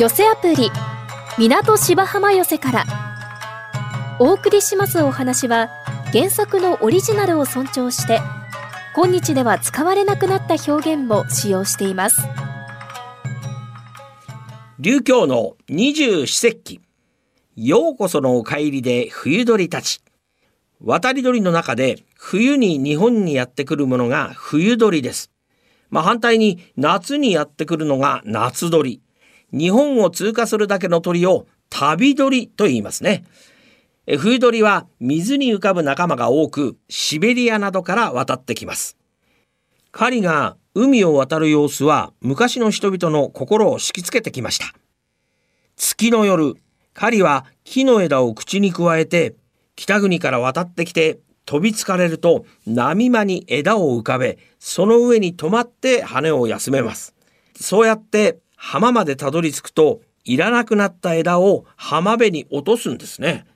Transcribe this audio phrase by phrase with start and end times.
[0.00, 0.70] 寄せアプリ
[1.36, 2.84] 港芝浜寄せから。
[4.18, 5.68] お送りしますお話は
[6.10, 8.22] 原作のオリジナルを尊重して
[8.96, 12.16] 今日では使われなくなった表現も使用しています。
[14.78, 16.80] 琉教の二十四節気。
[17.54, 20.00] ようこそのお帰りで冬鳥たち。
[20.82, 25.30] 渡り鳥の中で冬に日本にやってくるものが冬鳥です。
[25.90, 29.02] まあ、反対に夏にやってくるのが夏鳥。
[29.52, 33.24] 日本を通過するだけの鳥を旅鳥と言いますね。
[34.18, 38.96] 冬鳥は水に浮かぶ仲間が多く、シベリアなどから渡ってきます。
[39.92, 44.74] 狩りが海を渡る様子は昔の人々の心を引きつけてきました。
[45.76, 46.54] 月の夜、
[46.92, 49.34] 狩りは木の枝を口に加えて、
[49.76, 57.14] 北国から渡ってきて飛びつかれると波間に枝を浮かべ、その上に止まって羽を休めます。
[57.58, 63.46] そうやって浜までたどり着くと、いらなくなった枝を浜辺に落とすんですね。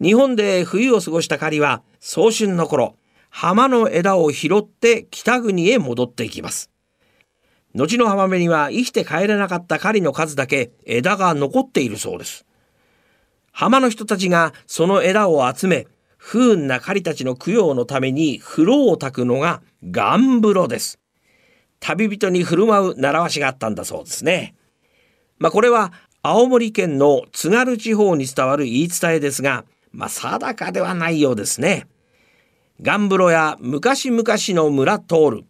[0.00, 2.96] 日本で冬を過ごした狩りは、早春の頃、
[3.28, 6.70] 浜の枝を拾って北国へ戻っていきます。
[7.74, 12.46] 後の浜辺には生きて帰れなかった狩りの数だけ枝が残っているそうです。
[13.52, 20.98] 浜の人たちがその枝を集め、不運な狩りたちの供養のために風呂を炊くのがガン風呂です。
[21.84, 24.54] 旅人に振る舞う習わしがあったんだそうですね。
[25.38, 31.86] まあこれは青森県の津軽地方に伝わる言い伝えですが、まあ定かではないようですね。
[32.80, 35.44] ガン風呂や昔々の村通る。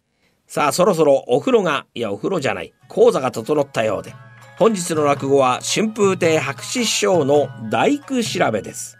[0.49, 4.13] さあそろそろお風呂が、いやお風呂じゃない、講座が整ったようで。
[4.59, 8.94] 本日の落語は春風亭白紙師匠の大工調べです。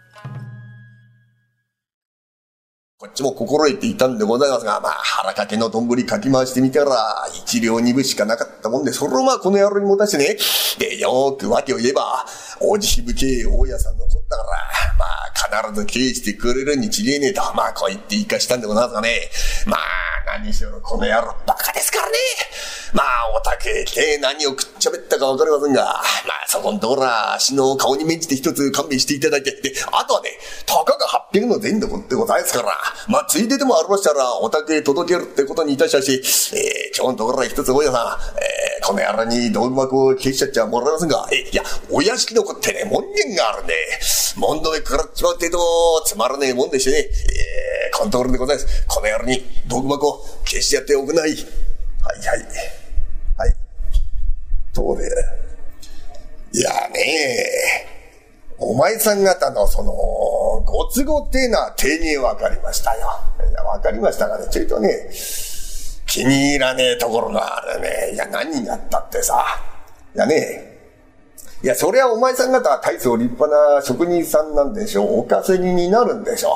[3.05, 6.91] こっちも心得ていたんでございますが、まあ、腹掛けの丼かき回してみたら、
[7.35, 10.37] 一両二分しかなかったもんで、それをまあ、この野郎に持たしてね、
[10.79, 12.25] で、よーく訳を言えば、
[12.59, 14.49] 王子しぶけ大家さんのことだから、
[14.97, 15.05] ま
[15.61, 19.29] あ、必ず経営してくれるに違えねえと、まあ、こう言って言いかしたんでございますがね、
[19.67, 19.79] まあ、
[20.39, 22.17] 何しろこの野郎バカですからね。
[22.95, 30.29] まあ、おたけて何を食っちゃべったかわかりませんが、まあ、そこんところは、足の顔に免じて一つ勘弁していただいて、で、あとはね、
[30.65, 32.71] たかが800の全力ってございますから、
[33.09, 43.73] まあ、ついででもありましたら、おたけ届けるってことにいたしまし、えー、今日のところは一つ大家さん、えー、この野郎に道具箱を消しちゃっちゃもらえませんが、え、いや、お屋敷の子ってね、門限があるんで、
[44.37, 45.59] 門の上からっちまう程度、
[46.05, 48.85] つまらねえもんでしてね、えー、このところでございます。
[48.87, 51.31] この野郎に道具箱を消してやっておくない。
[51.31, 52.74] はいはい。
[54.75, 55.09] そうで。
[56.51, 57.95] いやねえ
[58.57, 59.91] お前さん方のその、
[60.65, 63.07] ご都合っていうのは丁寧わかりましたよ。
[63.49, 65.09] いや、わかりましたがね、ちょいとね、
[66.07, 68.11] 気に入らねえところがあるね。
[68.13, 69.45] いや、何やったってさ。
[70.15, 70.75] いやねえ、
[71.63, 75.19] いや、そりゃお前さん方は大層立派な職人さんなんでしょう。
[75.19, 76.53] お稼ぎになるんでしょう。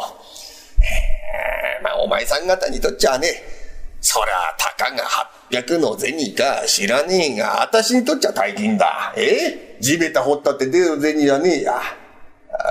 [0.81, 3.27] え、まあ、お前さん方にとっちゃね、
[4.01, 5.03] そりゃ、たかが
[5.51, 9.13] 800の銭か知らねえが、私にとっちゃ大金だ。
[9.17, 9.77] え？
[9.81, 11.81] 地べた掘ったって出る銭じゃねえや。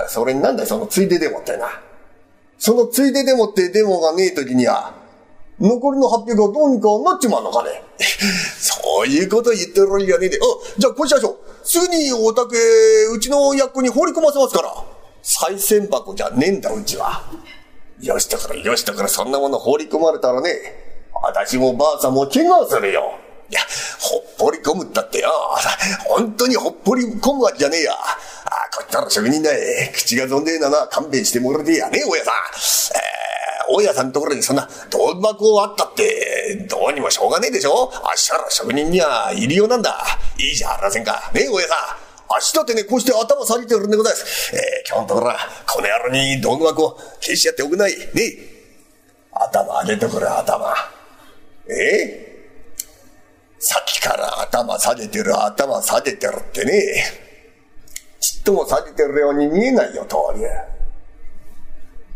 [0.08, 1.68] それになんだよ、そのついででもってな。
[2.58, 4.94] そのついででもってデモがねえ時には、
[5.60, 7.82] 残りの800はどうにかなっちまうのかね。
[8.58, 10.38] そういうこと言ってるんじゃねえで。
[10.38, 10.40] あ、
[10.78, 11.36] じゃあこうしましょう。
[11.64, 12.56] すぐにおたけ、
[13.12, 14.72] うちの役に放り込ませますから。
[15.22, 17.22] 再銭箱じゃねえんだ、うちは。
[18.00, 20.50] よしだから、よしだから、そんなもの放り込まれたらね、
[21.22, 23.18] 私もばあさんも怪我するよ。
[23.50, 23.60] いや、
[23.98, 25.30] ほっぽり込むったってよ。
[26.06, 27.92] 本当にほっぽり込むわけじゃねえや。
[27.92, 27.96] あ
[28.74, 29.92] こったら職人だい。
[29.92, 32.34] 口がぞんでえなな、勘弁してもらってやねえ、大家さん。
[32.98, 40.04] えー、大家さんのところにそんな道具箱あったって、どうにもしょうがねえでしょあっしら職人には入りようなんだ。
[40.38, 41.30] いいじゃありませんか。
[41.34, 42.08] ねえ、大家さん。
[42.30, 44.54] 明日ってね、こうして頭下げてるんでございます。
[44.54, 47.96] えー、今日のところは、この野郎に道具箱消しちゃっておくない。
[47.96, 48.58] ねえ。
[49.32, 50.97] 頭上げてくれ、頭。
[51.70, 52.24] え？
[53.58, 57.04] さっきから頭下げてる、頭下げてるってね。
[58.20, 60.42] ちっとも下げてるように見えないよ、通り。
[60.42, 60.44] い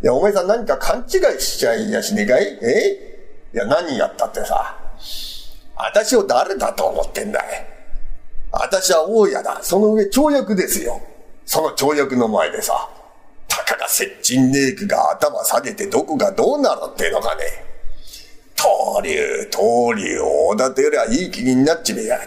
[0.03, 2.59] や、お前さん何か勘違いしちゃいやしねえかい？
[2.63, 3.29] え？
[3.55, 4.77] いや、何やったってさ。
[5.77, 7.43] 私を誰だと思ってんだい？
[8.51, 9.59] 私は大家だ。
[9.63, 11.01] その上、跳躍ですよ。
[11.45, 12.89] その跳躍の前でさ、
[13.49, 17.43] たかが接近ネークが頭下げてどこがどうなるっていうのかね。
[18.73, 22.19] 登竜、登竜をおだてりゃいい気になっちめや。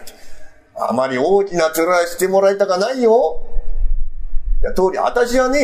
[0.75, 3.42] あまり大きな面してもらいたかないよ。
[4.62, 5.59] いや、通り、私はね、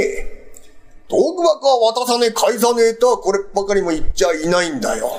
[1.08, 5.12] 道具箱は渡さねえ、返さねえとはこればかりも言っちゃいないんだよ。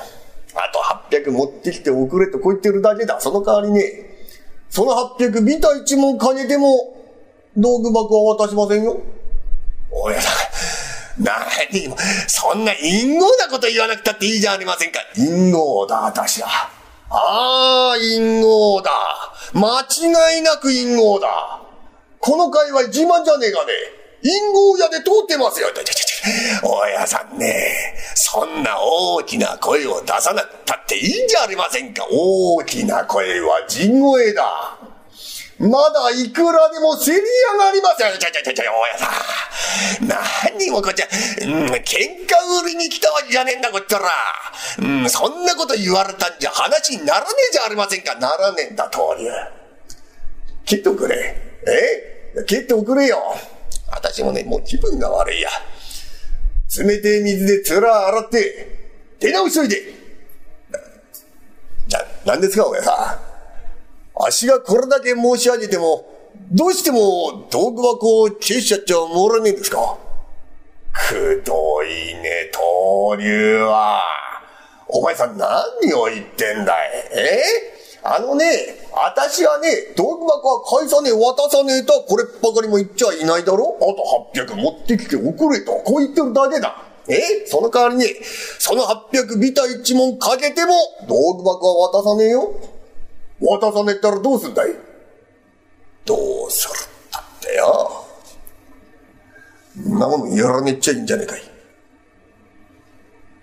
[0.54, 0.80] あと
[1.16, 3.20] 800持ってきておくれとこう言ってるだけだ。
[3.20, 4.16] その代わりね、
[4.68, 6.96] その800ビタ一文金でも、
[7.56, 9.00] 道具箱は渡しませんよ。
[9.90, 10.30] 親さ
[11.20, 15.00] ん、何も、そんな陰謀なこと言わなくたっていいじゃありませんか。
[15.14, 16.48] 陰謀だ、私は。
[17.10, 18.90] ああ、陰謀だ。
[19.52, 21.60] 間違いなく陰謀だ。
[22.18, 23.72] この界隈自慢じゃねえがね。
[24.22, 25.68] 陰謀屋で通ってますよ。
[26.62, 32.06] 大家さんね、そんな大きな声を出さなくたっていいんじゃありませんか。
[32.08, 34.91] 大きな声は地声だ。
[35.62, 38.08] まだいくらでも競り上がりますよ。
[38.18, 39.06] ちょちょちょちょ、大家さ
[40.04, 40.08] ん。
[40.58, 41.08] 何もこっちは、
[41.42, 44.00] うん、喧嘩売りに来たわけじゃねえんだ、こっちは。
[44.80, 48.16] うん、そんなこと言われたんじゃ話にならねえじゃありませんか。
[48.16, 49.28] ならねえんだ、通り。
[50.64, 51.36] 切っとくれ。
[52.34, 52.44] え？
[52.46, 53.36] 切っておくれよ。
[53.90, 55.50] 私もね、もう気分が悪いや。
[56.76, 58.78] 冷てえ水で面洗って、
[59.20, 59.94] 出直しといて。
[61.86, 63.31] じゃ、何ですか、おやさん。
[64.24, 66.06] 足がこれだけ申し上げても、
[66.50, 69.98] どうしても道具箱を消しちゃっちゃもらねえんですか？
[70.92, 74.02] くどいね、東流は。
[74.88, 75.50] お前さん何
[75.94, 76.90] を言ってんだい？
[77.14, 77.42] え？
[78.04, 78.44] あのね、
[78.92, 83.76] 私はね、道具箱は返さねえ、渡さねえと、これっばかりも言っちゃいないだろ？
[83.80, 83.84] あ
[84.34, 86.76] と800持ってきて送れと、こう言ってるだけだ。
[87.08, 87.46] え？
[87.46, 88.04] その代わりに、
[88.58, 90.74] その800ビタ一問かけても、
[91.08, 92.52] 道具箱は渡さねえよ。
[93.44, 94.74] 渡さねえったらどうすんだい?
[96.04, 96.14] ど
[96.46, 98.04] うするったってよ。
[99.88, 101.42] んなものやらねえっちゃいいんじゃねえかい。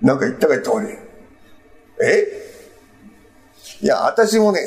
[0.01, 0.97] なんか言ったかい、通り。
[2.05, 2.49] え?
[3.81, 4.59] いや、私もね、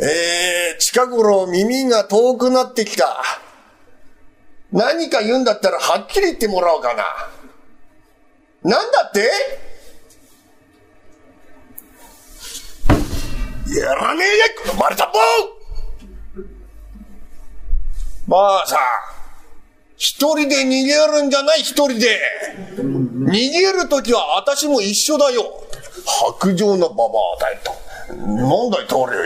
[0.00, 3.22] えー、近頃耳が遠くなってきた。
[4.72, 7.04] 何か言うんだったらはっきり言ってもらおうかな。
[8.62, 9.30] なんだって?
[13.80, 15.18] やらねえやこの丸太っぽ
[18.26, 18.78] まあさ、
[19.96, 22.20] 一人で逃げるんじゃない一人で。
[22.78, 25.64] 逃げるときは私も一緒だよ。
[26.06, 27.04] 白状なババ
[27.36, 27.72] アだよと。
[28.14, 29.16] なんだい、通り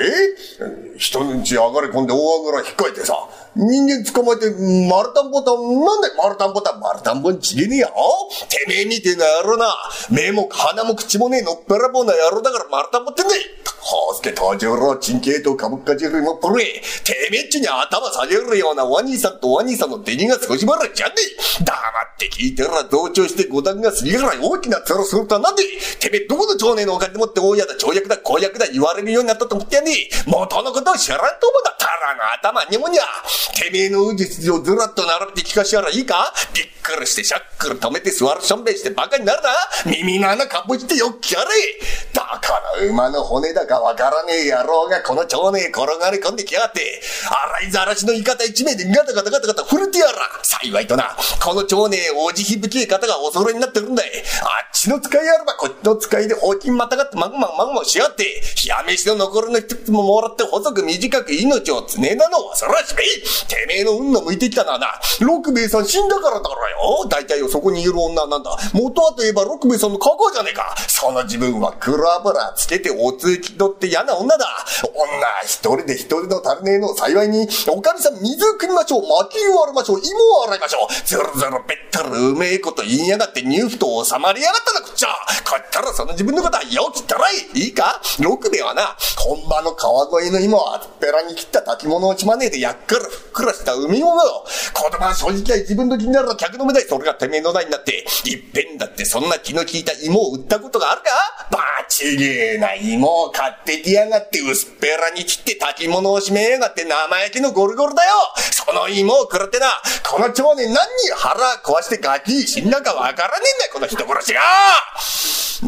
[0.94, 0.98] え？
[0.98, 7.88] 人んち上がり込んで大あぐら引っかいてさ、人間捕まえて丸太んぼたん、なんだい、丸太んぼたん、丸太んぼにちげねえや。
[7.88, 9.74] てめえみてえな野郎な。
[10.10, 13.40] 目も鼻も口もねえのっぺらぼうな野郎だから丸太んぼってんだい。
[13.86, 16.64] はすけ登場ろ、チンケイとかぶっかじるもプレ
[17.04, 21.14] てめえっちに頭下げるようなワニーさんとワニーさんの出来が少しばらじゃね
[21.60, 21.64] え。
[21.64, 25.62] 黙って聞いてら同調して五段が過ぎから大きな面するとはなんで
[25.98, 30.10] てめえどこの町内のお金持って大家だ、長役だ、公役だ言われるようになったと思ってやねえ。
[30.26, 31.76] 元のことを知らんと思うだ。
[31.78, 33.02] たらの頭にもにゃ。
[33.54, 36.32] てめえのうじ筋をずらっと並べて聞かしやらいいか？
[36.54, 39.48] びっくりしてシャックル止めて座るしょんべいしてバカになるな。
[39.86, 41.46] 耳の穴かぶしてよっきゃれ。
[42.12, 47.00] だから馬の骨だかわからねえ野郎がこの町内転がり込んできやがって、
[47.60, 50.12] 洗いざらしの言い方一名でガタガタガタガタ振るてやら。
[50.42, 54.10] 幸いとな、この町内おじひぶきい方がお揃いになってるんだい。
[54.42, 62.96] あっちの使いあればこっちの使いで大きまたがってまぐまぐまぐましやがって、冷や飯の残りの一つももらって細く短く命をつねえなのはそらしい。
[63.48, 67.06] てめえの運の向いてきたのはな、六兵衛さん死んだからだからよ。
[67.08, 68.56] 大体よ、そこにいる女なんだ。
[68.72, 70.74] 元はといえば六兵衛さんの過去じゃねえか。
[70.88, 74.46] その自分は黒油つけてお通き取って嫌な女だ。
[74.82, 74.96] 女
[75.44, 81.06] 一人で一人の足りねえの幸いに、おかみさん水汲みましょう、薪を洗いましょう、芋を洗いましょう。
[81.06, 85.08] ずるずるぺったるうめえこと言いやがってニューフと収まりやがったな、こっちゃ。
[85.44, 87.66] こっからその自分のことはよきったらいい。
[87.66, 94.44] いいか六兵はな、本場の川越の芋をあっぺらに切った炊き物をちまねえでやっくらふっくらした海物よ。
[94.74, 96.84] 言葉は正直は自分の気になるのは客の目だい。
[96.88, 101.10] それがてめえの代になって、いっぺんだってそんな気の利いた芋を売ったことがあるか？
[101.50, 108.10] バチゲーな芋を買ってきやがって薄っぺらに切って炊き物を締めやがって生焼きのゴルゴルだよ。
[108.52, 109.66] その芋を食らってな、
[110.08, 110.78] この町年何に
[111.16, 114.40] 腹壊してガキ死んだかわからねえんだよ、この人殺しが。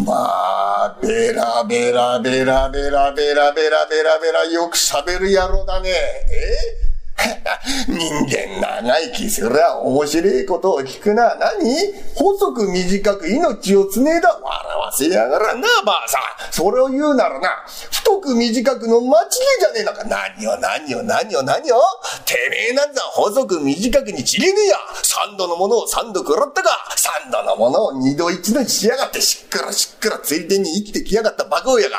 [0.05, 5.91] まあ、ベラベラベラベラベラベラベラベラよく喋る野郎だね。
[5.91, 6.88] え？
[7.89, 11.35] 人間長生きすりゃ面白いことを聞くな。
[11.37, 11.95] 何？
[12.15, 14.39] 細く短く命をつねえだ。
[14.41, 16.23] 笑わせやがらな、ばあさん。
[16.53, 20.05] それを言うならな、太く短くの間違いじゃねえのか。
[20.05, 21.77] 何を何を何を何を
[22.25, 24.77] てめえなんざ細く短くにちげねえや。
[25.03, 26.71] 三度のものを三度食らったか。
[26.97, 31.97] 三度のものを二度一度にしやがってしっくらしっくらついでに生きてきやがったバカ親が。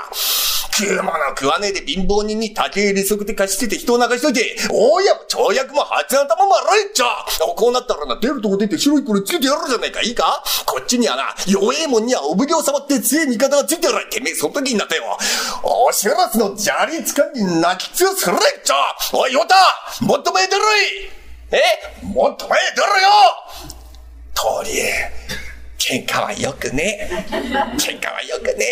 [0.79, 7.05] 食うもの食わねえで貧乏人に竹入利息で貸してて人を泣かしといて、大家も長役も八頭も悪いっちゃ。
[7.55, 10.01] こうなったらな、出るとこ出て白いこれつけてやるじゃないか。
[10.01, 10.43] いいか？
[10.65, 14.09] こっちにはな、弱えもんにはお奉行様って強い味方がついてやる。
[14.09, 15.17] てめえ、その時になったよ。
[15.63, 18.75] おしらつの砂利つかんに泣きつよするいっちゃ。
[19.13, 19.55] おい、ヨタ
[20.05, 21.09] もっと前出ろい
[21.51, 22.05] え？
[22.05, 23.09] もっと前出ろよ
[24.63, 25.11] 通りえ
[25.77, 27.09] 喧嘩はよくね
[27.77, 28.65] 喧嘩はよくね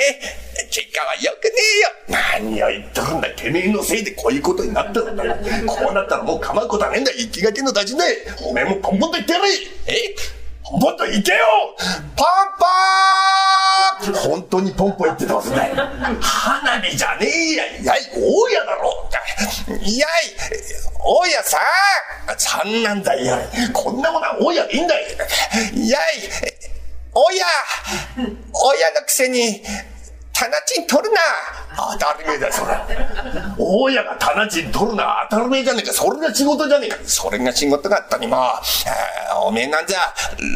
[0.70, 1.52] 喧嘩はよくね
[2.10, 2.20] えよ。
[2.44, 3.30] 何を言っとるんだ。
[3.30, 5.24] てめえのせいでこういうことになったんだ
[5.66, 7.12] こうなったらもう構うことはねえんだ。
[7.12, 8.04] 生きがけの大事ね
[8.44, 9.50] おめえもポンポンと言ってやれ。
[9.88, 10.16] え？
[10.70, 11.38] ポンポンと行けよ。
[12.16, 15.68] パンパー本当にポンポン言ってどうすんだ。
[15.68, 15.76] よ
[16.22, 17.78] 花火じゃねえや。
[17.80, 19.10] いやい大家だろ。
[19.82, 20.10] いやい
[21.00, 21.62] 大家さん。
[22.38, 23.40] さんなんだいや
[23.72, 25.04] こんなものは大家でいいんだい。
[25.74, 26.02] いやい
[27.14, 27.46] 大家。
[28.18, 29.64] 大家のくせに
[30.38, 31.20] 棚賃取るな。
[31.98, 32.72] 当たり前だそれ。
[33.58, 35.27] 大家が棚賃取るな。
[35.32, 35.94] 当たり前じゃねえか。
[35.94, 36.98] それが仕事じゃねえか。
[37.06, 38.38] それが仕事があったにも。
[39.44, 39.96] おめえなんざ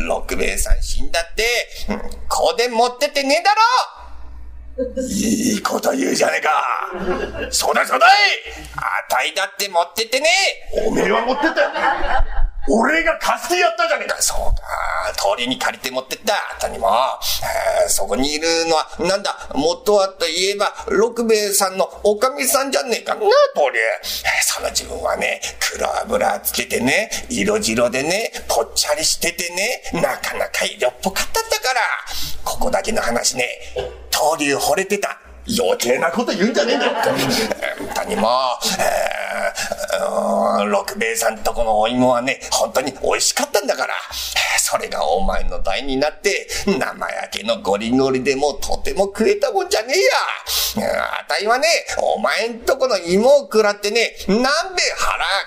[0.08, 1.44] 六兵衛さん死んだって、
[1.90, 5.02] うん、香典持っててねえだろ。
[5.02, 7.50] いいこと言うじゃねえか。
[7.50, 8.10] そうだそうだい。
[8.76, 10.30] あたいだって持っててね。
[10.88, 11.70] おめえは持ってったよ。
[12.70, 14.22] 俺が貸してやったじゃねえか。
[14.22, 14.62] そうか。
[15.16, 16.34] 通りに借りて持ってった。
[16.54, 16.90] あんたにも。
[17.86, 23.80] え、そこにいるのは、なんだ、元はといえば、六兵衛さんのおかみさんじゃねえかな、通り。
[24.44, 31.82] その自分はね、黒油つけてね、色白でね、ぽっちゃりしててね、なかなか色っぽかったんだから。
[32.44, 33.48] ここだけの話ね、
[34.12, 35.18] 通り惚れてた。
[35.60, 36.94] 余計なこと言うんじゃねえんだよ。
[37.80, 38.30] 本当にも、
[38.78, 39.21] えー、
[40.70, 43.94] 六兵衛さんとこのお芋はね、本当に美味しかったんだから。
[44.58, 49.94] それがお前の代になって、生焼けのゴリゴリでもとても食えたもんじゃね
[50.78, 50.94] えや。
[51.22, 51.68] あたいはね、
[51.98, 54.50] お前んとこの芋を食らってね、なんで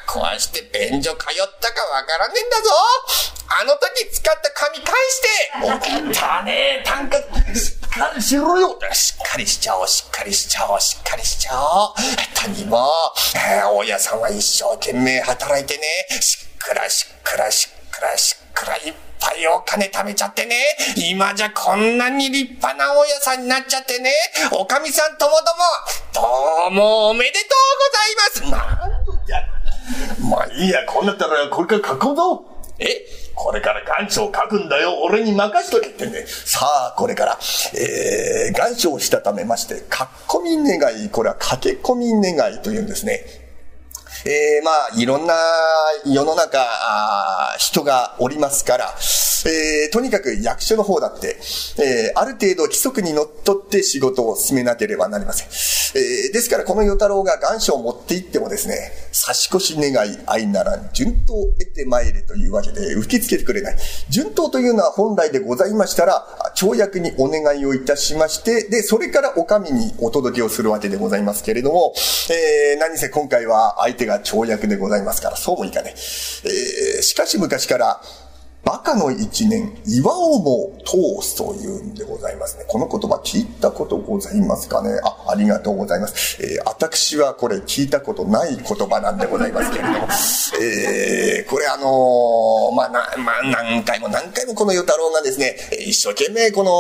[0.07, 0.61] 腹壊して
[0.91, 2.71] 便所通ったかわからねえんだぞ。
[3.47, 5.29] あの時使った紙返して
[5.63, 11.95] おったねえ、単価、しっかりしろよしっかりしちゃおう、しっかりしちゃおう、しっかりしちゃおう。
[12.35, 12.89] 谷も、
[13.37, 15.83] えー、大家さんは一生懸命働いてね、
[16.21, 20.57] しっくらしっくらしっくらしっくらいっぱいお金貯めちゃってね、
[20.97, 24.11] 今じゃこんなに立派な大家さんになっちゃってね、
[24.53, 25.33] おかみさんとも
[26.13, 27.39] ども、どうもおめでと
[28.41, 28.81] うございます。
[28.81, 29.37] なんじゃ。
[30.29, 32.54] まあいいや、こうなったらこれから書こうぞ。
[32.79, 35.01] えこれから願書を書くんだよ。
[35.03, 36.25] 俺に任しとけってね。
[36.27, 37.39] さあ、これから、
[37.75, 39.85] えー、願書をしたためまして、書き
[40.29, 43.25] 込み願い、これは駆け込み願いというんですね。
[44.27, 45.35] えー、まあ、いろんな
[46.07, 46.65] 世の中、
[47.59, 48.95] 人がおりますから、
[49.45, 51.37] えー、とにかく役所の方だって、
[51.79, 55.49] えー、ある程度規則にのっって仕事を進めなければなりません。
[55.97, 63.77] えー、ですからこの与太郎が願書を持って行ってもですね、差し越し願い愛なら順当を得て参れというわけで受け付けてくれない。
[64.09, 71.95] 順当というのは本来でございましたら、跳躍にお願いをいたしまして、で、それからお上にお届けをするわけでございますけれども、
[72.31, 75.93] えー、何せ今回は相手が跳躍でございますから、そうもいかない。
[75.93, 78.01] えー、しかし昔から、
[78.65, 82.65] バカの一年、岩をも通すというんでございますね。
[82.67, 84.99] この言葉聞いたことございますかね？
[85.05, 86.43] あ、ありがとうございます。
[86.43, 89.97] えー、私はこれ聞いたことない言葉なんでございますけれども、
[90.63, 95.57] えー、これあのー、まあ、な、まあ、何回も何回もこの与太郎がですね、
[95.87, 96.73] 一生懸命この、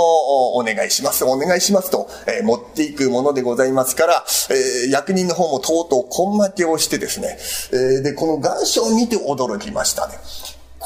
[0.56, 7.38] お願いします、お願いしますと、え、持っていくものでございますから、え、役人の方もとうとう根負けをしてですね、
[7.72, 10.14] え、で、この願書を見て驚きましたね。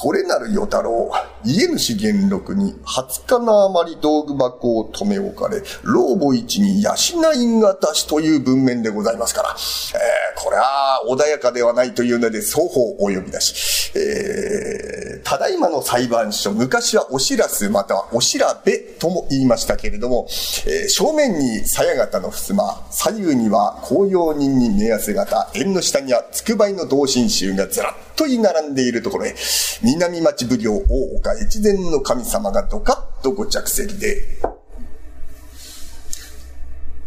[0.00, 1.10] これなる与太郎、
[1.44, 6.92] 家主元禄に20日の余り道具箱を留め置かれ、老母一に養
[7.34, 20.26] いがたしという文面でございますから、えー、これは穏やかではないというので双方お呼び出し、えー、ただいまの裁判所、昔はおしらすまたはおしらべとも言いましたけれども、
[20.66, 29.34] えー、正面に鞘型の襖、左右には公用人に寝汗型、縁の下にはつくばいの同心衆がずらっと居並んでいるところへ、
[29.82, 34.38] 南町奉行大岡越前の神様がどかっとご着席で、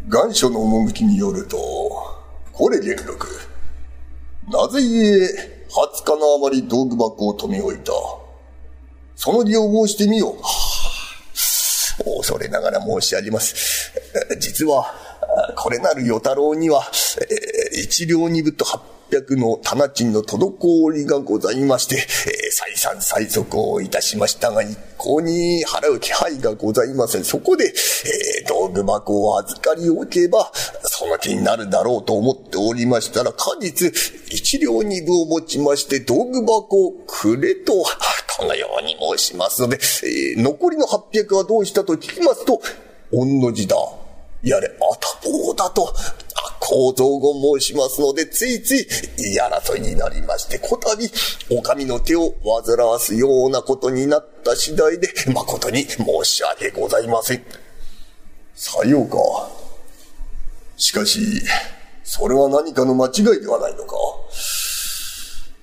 [0.08, 1.58] 願書の趣によると、
[2.52, 3.28] これ元禄、
[4.50, 7.94] なぜえ、20日の余り道具箱を留め置いた。
[9.16, 10.42] その理由をしてみよう。
[10.42, 10.50] は
[12.00, 13.94] あ、恐れながら申し上げます。
[14.40, 14.94] 実は、
[15.56, 16.84] これなる与太郎には、
[17.74, 22.04] 一両二分と八800の棚賃の滞りがございまして、えー、
[22.52, 27.26] 再三催促をいたしましたが、一向に払う気配がございません。
[27.26, 30.52] そこで、えー、道具箱を預かりおけば、
[30.84, 33.92] その気になるだろうと思っておりましたら、果実、
[34.30, 37.74] 一両二分を持ちまして、道具箱をくれと、
[38.38, 42.62] このように申しますので、えー、残りの800はどうしたと聞きますと、
[43.12, 43.76] 御の字だ。
[44.44, 45.94] やれ、あたぼうだと、
[46.72, 48.88] 構造語申しますので、ついつい
[49.18, 51.06] 言い争いになりまして、こたび、
[51.50, 52.34] お上の手を
[52.66, 57.44] 煩わすようなことになった次第で、誠に申し訳ございません。
[58.56, 59.18] さようか。
[60.78, 61.20] しかし、
[62.06, 63.94] それは何かの間違いではないのか。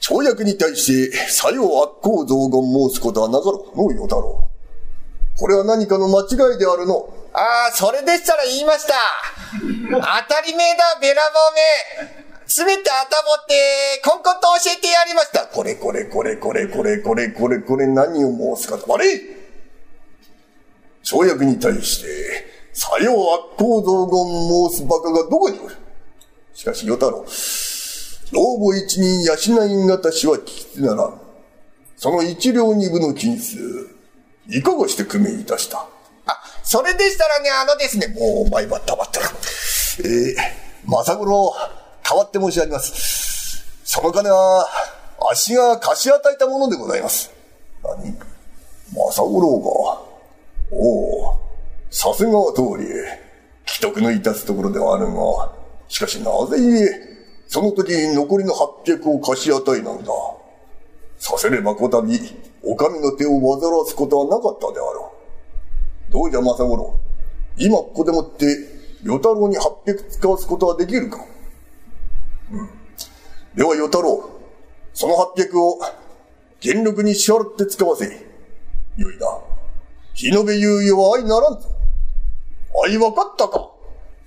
[0.03, 3.79] 跳躍に対して、さよう悪行造言申すことはなかろう。
[3.79, 4.51] のよだろ
[5.37, 5.39] う。
[5.39, 7.09] これは何かの間違いであるの。
[7.39, 8.95] ああ、それでしたら言いました。
[9.91, 11.39] 当たり前だ、べらぼ
[12.05, 12.29] め。
[12.47, 15.47] すべて頭って、コンコンと教えてやりました。
[15.47, 19.21] これこれこれこれこれこれこれこれ何を申すかと悪い
[21.05, 22.09] 跳躍に対して、
[22.73, 23.19] さよう
[23.55, 25.77] 悪行道言申す馬鹿がどこにおる？
[26.55, 27.25] しかし、与太郎、
[28.33, 31.21] 老母一人養い方しは聞きつならん。
[31.97, 33.59] その一両二分の金数、
[34.49, 35.87] いかがして工面いたした、
[36.71, 39.25] それでしたらね、あのですね、もうお前は黙ってる。
[40.05, 41.55] えー、正五郎、
[42.05, 43.65] 代わって申し上げます。
[43.85, 44.69] その金は、
[45.31, 47.31] あしが貸し与えたものでございます。
[47.83, 48.15] 何？
[48.93, 49.99] 正五郎が。
[50.71, 51.41] おお、
[51.91, 52.87] さすがは通り、
[53.65, 55.51] 既得の致すところではあるが、
[55.89, 56.89] しかしなぜ言え、
[57.47, 60.13] その時残りの800を貸し与えなんだ。
[61.19, 62.21] させればこたび、
[62.63, 65.18] お上の手を煩わすことはなかったであろう。
[66.11, 66.99] どうじゃ正五郎。
[67.57, 68.47] 今ここでもって、
[69.03, 71.25] 与太郎に800使わすことはできるか
[72.51, 72.69] うん。
[73.55, 74.31] では与太郎、
[74.95, 75.79] その800を、
[76.61, 78.07] 元禄に支払って使わせ。
[78.97, 79.27] よいな。
[80.15, 81.69] 日延べ猶予は相ならんぞ。
[82.87, 83.73] 相分かったかは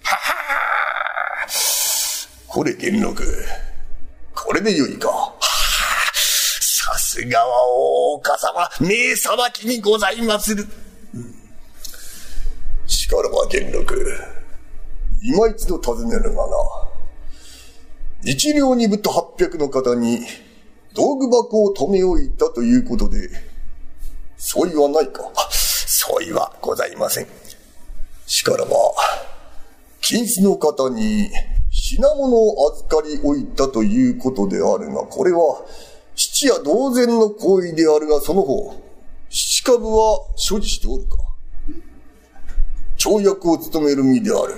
[0.03, 0.35] は
[2.47, 3.45] これ元禄。
[4.33, 5.33] これでよいか。
[6.61, 10.65] さすがは大岡様、名裁きにございまする。
[13.11, 14.17] しからば元禄。
[15.21, 16.55] 今一度尋ねるがな。
[18.23, 20.19] 一両二分と八百の方に
[20.95, 23.29] 道具箱を止め置いたということで、
[24.37, 27.27] 相違はないか相違はございません。
[28.27, 28.71] しからば、
[29.99, 31.29] 金子の方に
[31.69, 35.65] 品物を預かり置いたということであるが、これは、
[36.15, 38.81] 七や同然の行為であるが、その方、
[39.29, 41.20] 七株は所持しておるか
[43.01, 44.53] 跳躍を務める身である。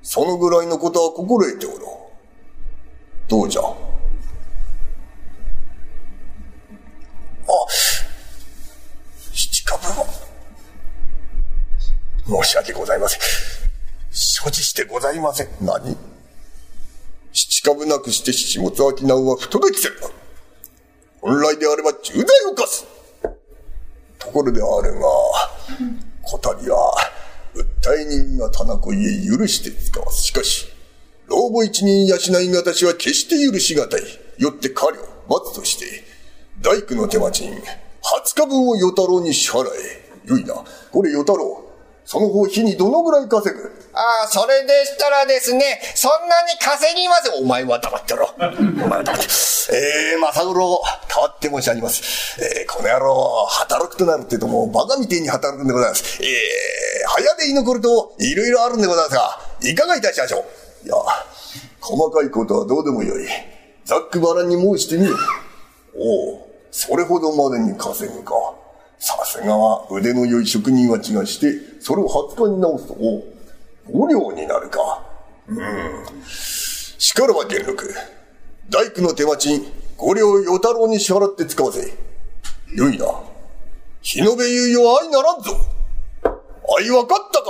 [0.00, 3.28] そのぐらいのことは心得ておろう。
[3.28, 3.60] どうじゃ？
[3.60, 3.66] あ、
[9.34, 10.06] 七株は、
[12.42, 13.20] 申し訳ございません。
[14.10, 15.48] 所持してございません。
[15.60, 15.94] 何？
[17.34, 20.08] 七株なくして七物商うは不届きせるな。
[21.20, 22.86] 本来であれば重大を犯す。
[24.18, 25.00] ところであるが、
[26.22, 26.87] こたびは、
[27.88, 28.96] 訴え人が田中へ
[29.26, 30.22] 許して使わす。
[30.24, 30.66] しかし、
[31.26, 34.02] 老母一人養いがたしは決して許しがたい。
[34.38, 36.04] よって彼を待つとして、
[36.60, 37.60] 大工の手間賃、20
[38.34, 40.28] 日分を与太郎に支払え。
[40.28, 40.54] よいな。
[40.92, 41.67] これ与太郎。
[42.10, 43.70] その方日にどのぐらい稼ぐ？
[43.92, 48.30] ああ、それでしたらですね、そんなに稼ぎますお前は黙ってろ。
[48.40, 48.42] お
[48.88, 49.26] 前は黙って。
[49.74, 50.82] えー、正五郎、
[51.14, 52.02] 変わって申し上げます。
[52.40, 56.22] えー、この野郎、働くとなるってともうバカみてえに働くんでございます。
[56.22, 56.28] えー、
[57.08, 60.46] 早で居残ると、いろいろあるんでございますが、いかがいたしましょ
[60.84, 60.86] う？
[60.86, 60.94] いや、
[61.78, 63.28] 細かいことはどうでもよい。
[63.84, 65.14] ざっくばらんに申してみよ。
[65.94, 68.32] おお、それほどまでに稼ぐか。
[68.98, 72.94] さすがは腕の良い職人は違がして、それを20日に直すと、
[73.90, 75.02] 五両になるか。
[75.48, 75.58] うん。
[76.26, 77.94] しからば元禄。
[78.70, 81.80] 大工の手待ち、五両与太郎に支払って使わせ。
[82.74, 83.06] よいな。
[84.02, 85.50] 日延べ猶予は相ならんぞ。
[86.22, 87.48] 相分かったか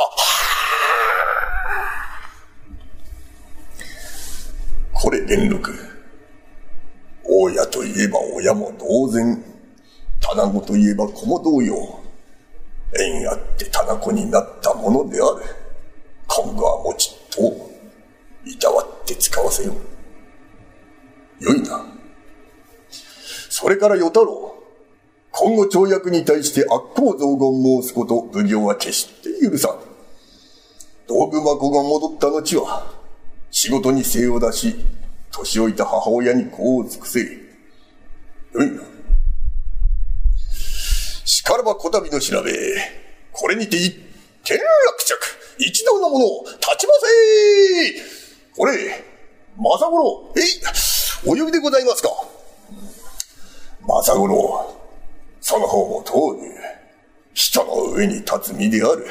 [4.93, 5.75] これ元禄。
[7.25, 9.45] 大家といえば親も同然。
[10.21, 11.98] 棚子といえば子も同様。
[12.95, 15.45] 縁あって棚子になったものである。
[16.27, 17.71] 今後はもちっと、
[18.45, 19.75] いたわって使わせよ
[21.41, 21.45] う。
[21.45, 21.87] よいな。
[23.51, 24.55] それから与太郎。
[25.31, 29.79] 今後跳躍に対して悪行増言申すこと、奉行は決して許さん。
[31.07, 32.93] 道具箱が戻った後は、
[33.51, 34.77] 仕事に精を出し、
[35.31, 37.21] 年老いた母親に子を尽くせ。
[37.21, 38.98] よいな。
[41.49, 42.53] からばこたびの調べ、
[43.33, 43.95] これにて一
[44.45, 45.19] 件落着。
[45.59, 46.93] 一同の者、立ちま
[47.97, 49.03] せこれ、
[49.57, 50.45] 正五郎、えい、
[51.25, 52.11] お呼びでございますか。
[53.81, 54.77] 正五郎、
[55.41, 56.53] その方も通る、
[57.33, 59.07] 人の上に立つ身である。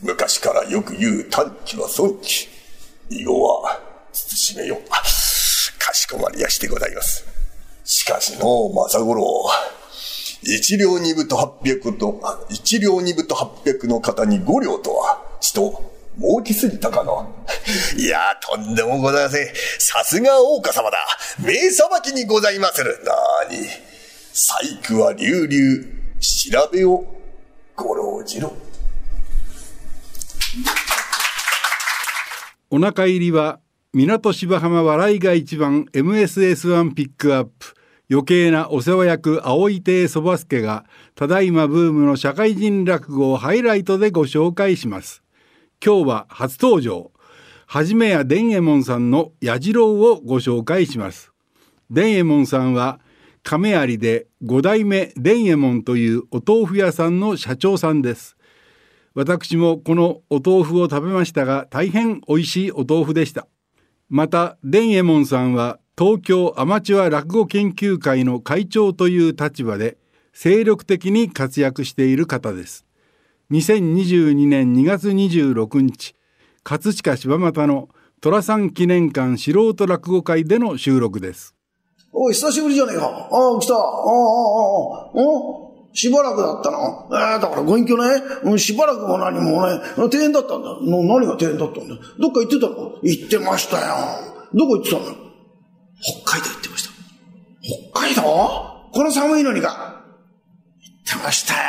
[0.00, 2.48] 昔からよく言う短期は損期。
[3.10, 3.78] 以後は、
[4.14, 4.78] 慎めよ。
[5.78, 7.26] かしこまりやしてございます。
[7.84, 9.50] しかしの、正五郎、
[10.42, 17.12] 一両二分と八百と、一両二分と八百の方に五両とは、ちと、儲きすぎたかな。
[17.96, 19.48] いや、とんでもございません。
[19.78, 20.98] さすが大岡様だ。
[21.38, 23.02] 名裁きにございまする。
[23.04, 23.68] なーに。
[24.32, 27.04] 細工は流々、調べを
[27.76, 28.52] ご老じろ。
[32.70, 33.58] お腹入りは
[33.92, 37.74] 港芝浜笑いが一番 MSS1 ピックアップ
[38.10, 45.22] 余計なお世話役青井亭そば助がただいまブームの社会人落語をハイライトでご紹介します。
[45.84, 47.12] 今日は初登場
[47.66, 51.32] はじめや伝右衛門さんのやじろうをご紹介します。
[51.88, 52.98] 伝右衛門さんは
[53.44, 58.36] 亀有で五代目伝右衛門というお豆腐屋さんの社長さんです。
[59.14, 63.46] 私もこのお豆腐を食べましたが大変美味しいお豆腐でした。
[64.08, 69.98] また伝右衛門さんは東京アマチュア落語研究会の会長という立場で
[70.32, 72.86] 精力的に活躍している方です。
[73.50, 76.14] 2022年2月26日
[76.64, 77.90] 葛飾柴又の
[78.22, 81.54] 寅さん記念館素人落語会での収録です。
[82.14, 83.04] おい久しぶりじゃねえか。
[83.04, 83.74] ああ来た。
[83.74, 83.92] ああああ
[85.04, 85.22] あ
[85.92, 85.92] あ。
[85.92, 87.10] しばらくだったの。
[87.10, 90.78] えー、だからご隠居ね、うん、しばらくも何もね、庭園だったんだ。
[90.80, 91.94] の何が庭園だったんだ。
[92.18, 92.98] どっか行ってたの？
[93.02, 93.96] 行ってましたよ。
[94.54, 95.29] どこ行ってたの？
[96.02, 96.90] 北海道行ってました。
[97.92, 98.22] 北海道？
[98.92, 100.02] この寒いのにか？
[100.80, 101.60] 行ってましたよ。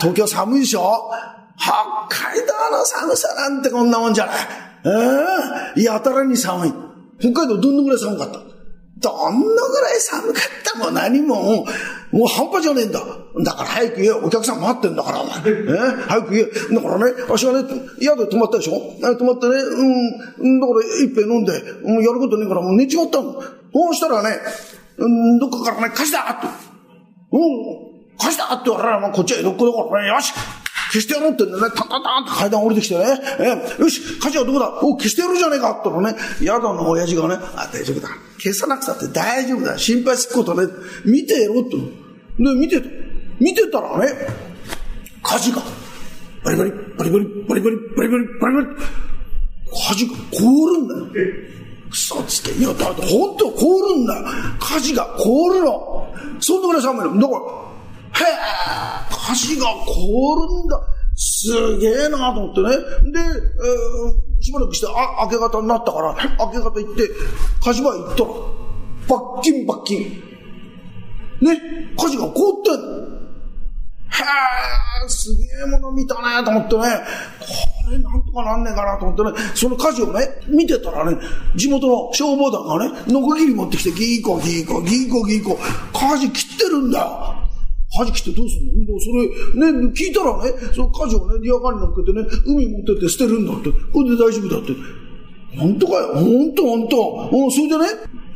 [0.00, 1.10] 東京寒いでしょ？
[1.58, 1.72] 北
[2.08, 4.36] 海道の寒さなんてこんなもんじゃない。
[5.76, 6.72] えー、やたらに寒い。
[7.20, 8.38] 北海道どんなぐらい寒かった？
[9.00, 11.66] どんなぐらい寒かったも何も、
[12.12, 13.00] もう半端じゃねえんだ。
[13.44, 15.38] だから早く言え、お客さん待ってんだから、お前。
[15.38, 15.42] え？
[16.08, 16.74] 早く言え。
[16.74, 17.68] だからね、足がね、
[18.00, 18.80] 宿で泊まったでしょ？
[19.16, 19.54] 泊まってね、
[20.40, 21.52] うん、だから一杯飲んで、
[21.84, 23.40] もうやることねえからもう寝ちまったの。
[23.72, 24.38] そうしたらね、
[24.98, 26.48] うん、どっかからね、貸しだって。
[27.32, 30.32] うん、貸しだって言われら、こっちは江戸っ子だからね、よし
[30.90, 33.04] 消してやろうってね、タンタンタンって階段降りてきてね、
[33.38, 34.68] えよし、火事はどこだ?
[34.82, 38.08] お消してやるじゃねえかって言ったらね、宿の親父がね、あ、大丈夫だ。
[38.38, 39.78] 消さなくたって大丈夫だ。
[39.78, 40.66] 心配することね、
[41.04, 41.76] 見てやろって。
[41.76, 42.82] で、見て。
[43.38, 44.08] 見てたらね、
[45.22, 45.62] 火事が、
[46.44, 48.66] バリバリ、バリバリ、バリバリ、バリバリ、バリバリ、
[49.72, 51.26] 火事が凍るんだよ。
[51.90, 54.24] くそつって、いや、だって本当凍るんだよ。
[54.58, 56.14] 火事が凍るの。
[56.40, 57.20] そんなぐらい寒いの。
[57.20, 57.40] だから、
[58.20, 58.34] へえ、
[59.10, 60.80] 火事が凍るんだ。
[61.16, 62.68] すげえなと思ってね。
[62.70, 67.10] で、えー、しばらくして、あ、明け方になったから、明け方行って、
[67.62, 68.30] 火事場行ったら、
[69.06, 70.30] 罰金罰金。
[71.40, 71.60] ね、
[71.96, 73.20] 火事が凍ってんの。
[74.10, 74.22] へ
[75.04, 76.82] え、すげえもの見たねと思ってね、
[77.84, 81.18] これなんとかなんねえかなと思ってね、その火事をね、見てたらね、
[81.54, 85.58] 地元の消防団がね、ノコギリ持ってきて、ギーコギーコ、ギーコギーコ、
[85.92, 87.39] 火事切ってるんだよ。
[88.04, 88.98] 恥切ってどうすんの？
[88.98, 93.70] それ、ね、聞いたらね、その火事をね、リアカーに乗っけてね、海持ってって捨てるんだって。
[93.92, 94.72] これで大丈夫だって。
[95.58, 96.14] 本当かよ？
[96.14, 97.86] 本当本当うん、それでね、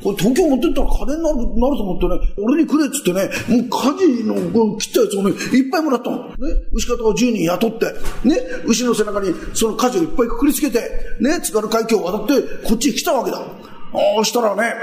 [0.02, 6.28] これ東京持ってったら金になるなると思ってね、俺にくれっつってね、もう火事のこ切ったやつをね、いっぱいもらったの。
[6.28, 6.34] ね、
[6.72, 7.86] 牛方を10人雇って、
[8.28, 10.80] ね、牛の背中にその火事をいっぱいくくりつけて、
[11.20, 13.38] ね、津軽海峡を渡って、こっちに来たわけだ。
[13.38, 14.74] ああしたらね、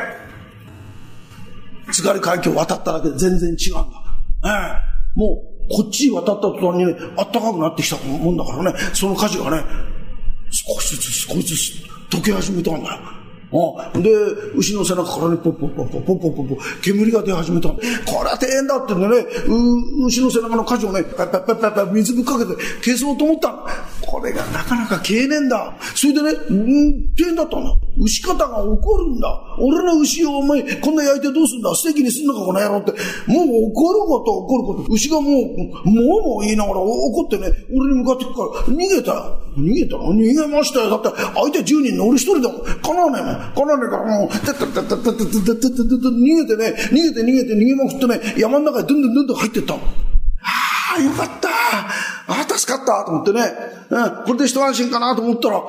[1.91, 4.00] 津軽海峡を渡っただけで全然違うんだ。
[4.43, 9.63] ええ、もう、こっちに渡った途端にね、あったかくなってきたもんだからね、その火事がね、
[10.49, 13.21] 少しずつ少しずつ溶け始めたんだよ。
[13.53, 14.09] あで、
[14.55, 17.69] 牛の背中からね、ポッポッポッポッポッポッポッポッ煙が出始めた。
[17.69, 17.77] こ
[18.23, 19.25] れは大変だってんでね、
[20.05, 23.53] 牛の背中の火事をね、パッパッパッパッパッ水ぶっかけて消そうと思った
[24.11, 25.73] これがなかなか消えねえんだ。
[25.95, 27.73] それでね、うん、大変だったんだ。
[27.97, 29.41] 牛方が怒るんだ。
[29.57, 31.73] 俺の牛をお前、こんな焼いてどうすんだ？
[31.73, 32.91] ステーキにすんのか、この野郎って。
[32.91, 34.91] もう怒ること怒ること。
[34.91, 35.31] 牛がもう、
[35.89, 39.39] もうもう言いながら怒ってね、俺に向かってくから逃げたよ。
[39.55, 40.13] 逃げたの？
[40.13, 40.89] 逃げましたよ。
[40.89, 43.35] だって相手10人の俺一人でもかなわないもん。
[43.53, 49.79] かなわないからもう、たったったったったたたた逃げてね、逃げて逃げて逃げまくってね、山の中にどんどんどんどん入ってったの。
[50.91, 51.49] ああ、よかった。
[51.49, 53.41] ああ、助かったと思ってね。
[53.89, 55.59] うん、これで一安心かなと思ったら、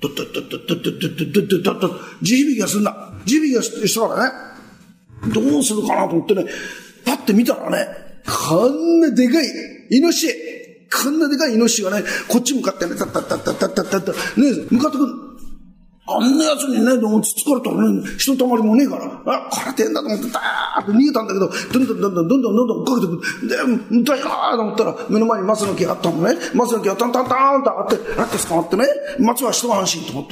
[0.00, 3.12] とっとっとっとっとっとっとっとっとっと、地響きがすんだ。
[3.24, 4.46] 地響きがしたからね。
[5.32, 6.44] どうするかなと思ってね、
[7.04, 7.88] パッて見たらね、
[8.48, 9.46] こんなでかい、
[9.90, 10.34] イノシシ、
[11.02, 14.16] こんなでかいイノシシがね、こっち向かってね、たったったったったったった、ね、
[14.70, 15.12] 向かってくる。
[16.16, 23.48] あんな奴にね、でもつつかれたらね、人たまりもねえから、あ、これてんだと思って、ダーッと逃げたんだけど、どんどんどんどんどんどんどんどんかけてくる。
[23.48, 26.36] で、だよなーと思ったら、目の前に松の木があったのね。
[26.54, 28.84] 松の木がタンタンタンとあって、あって捕まってね、
[29.18, 30.26] 松は一安心と思っ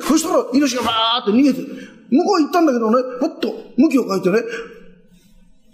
[0.00, 0.06] た。
[0.06, 1.60] そしたら、イノシがバーって逃げて、
[2.10, 4.38] 向こう行ったんだけどね、ふっと向きを変えてね、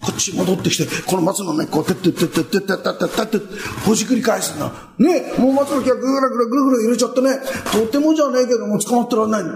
[0.03, 3.47] こっち戻ってきて、この松の根っこをてってってってってってってってって
[3.85, 4.73] ほじくり返すんだ。
[4.99, 7.39] ねもう松の木がぐらぐらぐらぐら揺れちゃってね、
[7.71, 9.45] とてもじゃねえけども捕まってらんない。
[9.45, 9.51] ね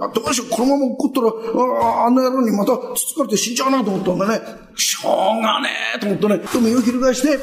[0.00, 4.44] あどうしよう、このまま怒ったら、ああんな野郎にまたつつかれて死んじゃうなと思ったんだね。
[4.76, 7.38] しょうがねえと思ってね、でも身を翻して、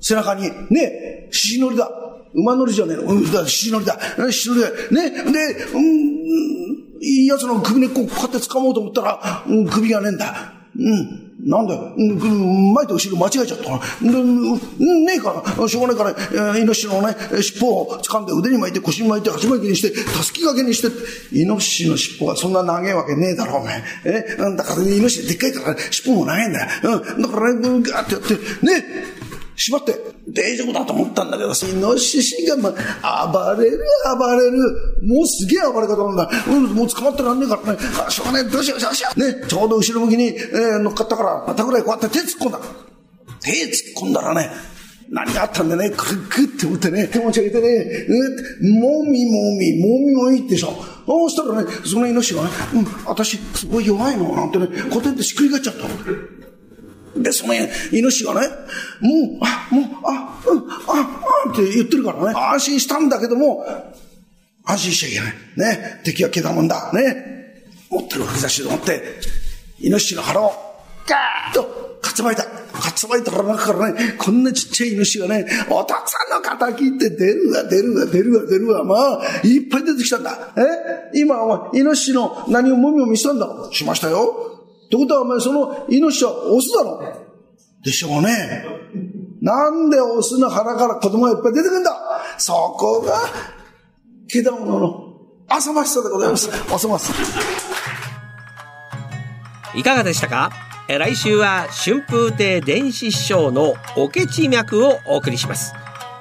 [0.00, 1.90] 背中に、ね獅子乗りだ。
[2.34, 3.02] 馬乗りじゃねえの。
[3.04, 3.98] うん、だ、獅子乗りだ。
[4.30, 4.70] 獅子乗りだ。
[4.90, 5.20] ねで、
[5.74, 5.84] うん、
[7.02, 10.52] いい奴の首根っこをこうやって掴もうと思ったら、うん、首がねえんだ。
[10.76, 11.29] うん。
[11.44, 13.78] なんだよ、前と後ろ間違えちゃったな。
[14.12, 20.88] で、ねえから、しょうがないから、えーイノシシのね、尻尾を掴んで腕に巻いて腰に巻いて足巻きにして、たすき掛けにして、
[21.32, 23.82] イノシシの尻尾がそんな長いわけねえだろ、お前。
[24.04, 26.68] えだから、イノシシでっかいから、尻尾も長いんだよ。
[26.82, 28.34] うん、だからね、ガーってやって、
[28.66, 29.19] ね
[29.62, 29.94] 縛って、
[30.28, 33.78] 大丈夫だと思ったんだけど、イノシシが、まあ、暴れる、
[34.18, 34.58] 暴れる。
[35.02, 36.30] もうすげえ暴れ方なんだ。
[36.48, 37.78] うん、もう捕まってらんねえからね。
[38.06, 39.20] あ、しょうがねえ、どうしよう、どうしよう。
[39.20, 42.60] ね、ちょうど後ろ向きに、えー乗っかったから、またぐらいこうやって手突っ込んだ。
[43.42, 44.50] 手突っ込んだらね、
[45.10, 50.68] 何があったんでね、クックって思ってね、手持ち上げてね、うん、もみもみ、もみもみってさ、
[51.06, 56.49] そうしたらね、そのイノシシがね、うん、私、すごい弱いの、なんてね、こうやってしっくり返っちゃった。
[57.16, 57.60] で、そのイ
[58.02, 58.48] ノシシがね、
[59.00, 60.74] もう、あ、もう、あ、うん、あ、
[61.46, 63.64] あ、って言ってるからね、安心したんだけども、
[64.64, 65.76] 安心しちゃいけない。
[65.76, 66.92] ね、敵は毛だもんだ。
[66.92, 69.02] ね、持ってる吹き出しで持って、
[69.80, 70.52] イノシシの腹を、
[71.06, 72.44] ガーッと、かつまいた。
[72.44, 80.52] かつまいたら中からね、こんなちっちゃいイノシシがね、お父さんの仇って出るわ、出るわ、出るわ、出るわ、まあ、いっぱい出てきたんだ。
[81.12, 81.18] え？
[81.18, 84.59] 今、お前、イノシシの何をもみもみしたんだろうしましたよ。
[84.90, 87.00] ってことはお前そのイノシシはオスだろ
[87.84, 88.66] でしょうね。
[89.40, 91.96] なんでオスの腹から子供がいっぱい出てくるんだ
[92.38, 93.16] そこが、
[94.28, 95.14] 毛玉の
[95.48, 96.50] 浅ましさでございます。
[96.50, 97.14] 浅ましさ。
[99.76, 100.50] いかがでしたか？
[100.88, 105.72] え来週は春風亭電子師匠のおけち脈をお送りします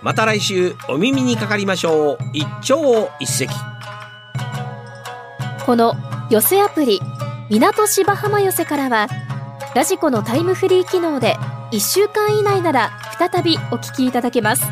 [0.04, 3.48] また来週お耳にかかりましょう一朝一夕
[5.66, 5.96] この
[6.30, 7.00] 寄せアプリ
[7.50, 9.08] 港芝浜寄せからは
[9.74, 11.36] ラジコのタイムフリー機能で
[11.72, 14.64] 1週間以内なら再びお聞きいただけます。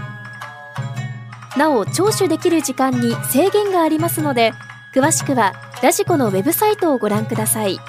[1.57, 4.53] なお聴取できる時間に制限がありますので
[4.93, 7.79] 詳しくはラジコのウェブサイトをご覧ください。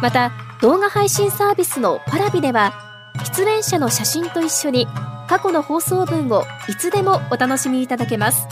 [0.00, 2.72] また動画配信サービスのパラビでは
[3.36, 4.86] 出演者の写真と一緒に
[5.28, 8.48] 過去の放送分をいつでもお楽しみいただけます。